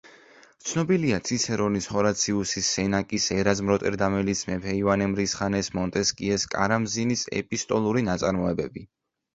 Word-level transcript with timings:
ცნობილია 0.69 1.17
ციცერონის, 1.29 1.87
ჰორაციუსის, 1.97 2.71
სენეკას, 2.77 3.29
ერაზმ 3.37 3.71
როტერდამელის, 3.73 4.43
მეფე 4.51 4.75
ივანე 4.81 5.11
მრისხანეს, 5.15 5.71
მონტესკიეს, 5.81 6.51
კარამზინის 6.57 7.29
ეპისტოლური 7.45 8.09
ნაწარმოებები. 8.13 8.89